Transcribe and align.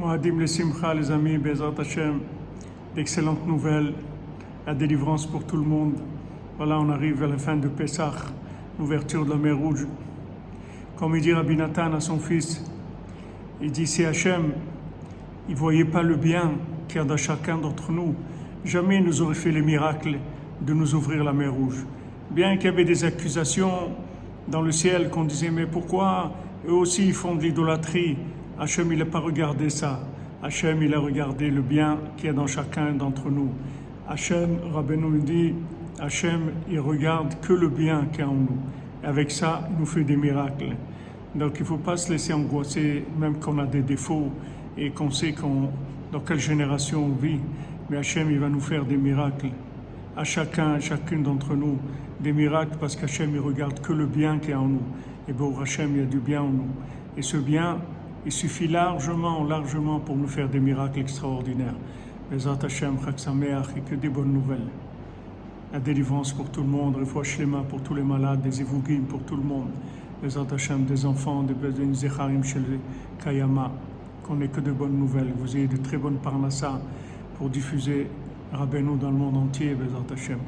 Moadim 0.00 0.38
le 0.38 0.46
Simcha, 0.46 0.94
les 0.94 1.10
amis, 1.10 1.36
Bezrat 1.36 1.74
Hashem, 1.78 2.20
d'excellentes 2.94 3.46
nouvelles, 3.46 3.92
la 4.66 4.72
délivrance 4.72 5.26
pour 5.26 5.44
tout 5.44 5.58
le 5.58 5.62
monde. 5.62 5.92
Voilà, 6.56 6.80
on 6.80 6.88
arrive 6.88 7.22
à 7.22 7.26
la 7.26 7.36
fin 7.36 7.54
de 7.54 7.68
Pessah, 7.68 8.14
l'ouverture 8.78 9.26
de 9.26 9.30
la 9.30 9.36
mer 9.36 9.58
Rouge. 9.58 9.86
Comme 10.96 11.16
il 11.16 11.20
dit 11.20 11.34
Rabbi 11.34 11.54
Nathan 11.54 11.92
à 11.92 12.00
son 12.00 12.18
fils, 12.18 12.64
il 13.60 13.70
dit 13.70 13.86
si 13.86 14.02
Hachem, 14.06 14.52
il 15.48 15.54
ne 15.54 15.58
voyait 15.58 15.84
pas 15.84 16.02
le 16.02 16.16
bien 16.16 16.52
qu'il 16.88 16.96
y 16.96 17.00
a 17.00 17.04
dans 17.04 17.18
chacun 17.18 17.58
d'entre 17.58 17.92
nous, 17.92 18.14
jamais 18.64 18.96
il 18.96 19.04
nous 19.04 19.20
aurait 19.20 19.34
fait 19.34 19.52
le 19.52 19.60
miracle 19.60 20.16
de 20.62 20.72
nous 20.72 20.94
ouvrir 20.94 21.24
la 21.24 21.34
mer 21.34 21.52
Rouge. 21.52 21.84
Bien 22.30 22.56
qu'il 22.56 22.70
y 22.70 22.72
avait 22.72 22.86
des 22.86 23.04
accusations 23.04 23.90
dans 24.48 24.62
le 24.62 24.72
ciel 24.72 25.10
qu'on 25.10 25.24
disait 25.24 25.50
mais 25.50 25.66
pourquoi 25.66 26.32
eux 26.66 26.72
aussi 26.72 27.06
ils 27.06 27.12
font 27.12 27.34
de 27.34 27.42
l'idolâtrie? 27.42 28.16
Hachem, 28.60 28.92
il 28.92 28.98
n'a 28.98 29.06
pas 29.06 29.20
regardé 29.20 29.70
ça. 29.70 30.00
Hachem, 30.42 30.82
il 30.82 30.92
a 30.92 30.98
regardé 30.98 31.50
le 31.50 31.62
bien 31.62 31.98
qu'il 32.18 32.26
y 32.26 32.28
a 32.28 32.34
dans 32.34 32.46
chacun 32.46 32.92
d'entre 32.92 33.30
nous. 33.30 33.48
Hachem, 34.06 34.58
Rabbeinu 34.74 35.08
nous 35.08 35.18
dit, 35.18 35.54
Hachem, 35.98 36.52
il 36.70 36.78
regarde 36.78 37.40
que 37.40 37.54
le 37.54 37.68
bien 37.68 38.04
qu'il 38.12 38.20
y 38.20 38.22
a 38.22 38.28
en 38.28 38.34
nous. 38.34 38.58
Et 39.02 39.06
avec 39.06 39.30
ça, 39.30 39.66
il 39.70 39.78
nous 39.78 39.86
fait 39.86 40.04
des 40.04 40.16
miracles. 40.16 40.76
Donc 41.34 41.52
il 41.56 41.62
ne 41.62 41.66
faut 41.68 41.78
pas 41.78 41.96
se 41.96 42.12
laisser 42.12 42.34
angoisser, 42.34 43.06
même 43.18 43.36
qu'on 43.36 43.58
a 43.60 43.64
des 43.64 43.80
défauts 43.80 44.30
et 44.76 44.90
qu'on 44.90 45.10
sait 45.10 45.32
qu'on, 45.32 45.70
dans 46.12 46.20
quelle 46.20 46.38
génération 46.38 47.06
on 47.06 47.14
vit. 47.14 47.40
Mais 47.88 47.96
Hachem, 47.96 48.30
il 48.30 48.40
va 48.40 48.50
nous 48.50 48.60
faire 48.60 48.84
des 48.84 48.98
miracles. 48.98 49.52
À 50.18 50.24
chacun, 50.24 50.72
à 50.72 50.80
chacune 50.80 51.22
d'entre 51.22 51.54
nous, 51.54 51.78
des 52.20 52.34
miracles 52.34 52.76
parce 52.78 52.94
qu'Hachem, 52.94 53.30
il 53.32 53.40
regarde 53.40 53.80
que 53.80 53.94
le 53.94 54.04
bien 54.04 54.38
qu'il 54.38 54.50
y 54.50 54.52
a 54.52 54.60
en 54.60 54.68
nous. 54.68 54.82
Et 55.28 55.32
bon, 55.32 55.58
Hachem, 55.58 55.92
il 55.94 56.00
y 56.00 56.02
a 56.02 56.06
du 56.06 56.18
bien 56.18 56.42
en 56.42 56.50
nous. 56.50 56.68
Et 57.16 57.22
ce 57.22 57.38
bien, 57.38 57.78
il 58.26 58.32
suffit 58.32 58.68
largement, 58.68 59.44
largement 59.44 59.98
pour 59.98 60.16
nous 60.16 60.26
faire 60.26 60.48
des 60.48 60.60
miracles 60.60 61.00
extraordinaires. 61.00 61.74
Bezat 62.30 62.58
Hashem, 62.62 62.96
et 63.76 63.80
que 63.80 63.94
des 63.94 64.08
bonnes 64.08 64.32
nouvelles. 64.32 64.68
La 65.72 65.80
délivrance 65.80 66.32
pour 66.32 66.50
tout 66.50 66.60
le 66.60 66.68
monde, 66.68 66.96
le 66.98 67.24
Shlema 67.24 67.62
pour 67.62 67.80
tous 67.80 67.94
les 67.94 68.02
malades, 68.02 68.42
des 68.42 68.60
Evugim 68.60 69.02
pour 69.08 69.22
tout 69.22 69.36
le 69.36 69.42
monde. 69.42 69.70
Bezat 70.22 70.46
Hashem, 70.52 70.84
des 70.84 71.06
enfants, 71.06 71.42
des 71.42 71.54
Zecharim 71.94 72.44
chez 72.44 72.60
Kayama. 73.24 73.72
Qu'on 74.22 74.36
n'ait 74.36 74.48
que 74.48 74.60
de 74.60 74.70
bonnes 74.70 74.98
nouvelles. 74.98 75.32
Vous 75.36 75.56
ayez 75.56 75.66
de 75.66 75.78
très 75.78 75.96
bonnes 75.96 76.18
parnassas 76.18 76.78
pour 77.36 77.48
diffuser 77.48 78.06
Rabbeinu 78.52 78.96
dans 78.96 79.10
le 79.10 79.16
monde 79.16 79.38
entier, 79.38 79.74
Bezat 79.74 80.12
Hashem. 80.12 80.38